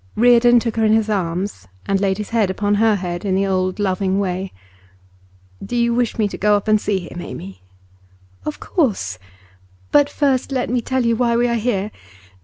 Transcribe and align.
Reardon 0.15 0.59
took 0.59 0.77
her 0.77 0.83
in 0.83 0.93
his 0.93 1.11
arms, 1.11 1.67
and 1.85 2.01
laid 2.01 2.17
his 2.17 2.31
hand 2.31 2.49
upon 2.49 2.73
her 2.73 2.95
head 2.95 3.23
in 3.23 3.35
the 3.35 3.45
old 3.45 3.77
loving 3.77 4.17
way. 4.19 4.51
'Do 5.63 5.75
you 5.75 5.93
wish 5.93 6.17
me 6.17 6.27
to 6.29 6.39
go 6.39 6.55
up 6.57 6.67
and 6.67 6.81
see 6.81 6.97
him, 7.07 7.21
Amy?' 7.21 7.61
'Of 8.43 8.59
course. 8.59 9.19
But 9.91 10.09
first, 10.09 10.51
let 10.51 10.71
me 10.71 10.81
tell 10.81 11.05
you 11.05 11.15
why 11.15 11.35
we 11.37 11.47
are 11.47 11.53
here. 11.53 11.91